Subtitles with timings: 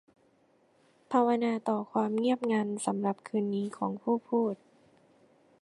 [1.11, 4.55] ภาวนาต่อความเงียบงันสำหรับคืนนี้ของผู้พูด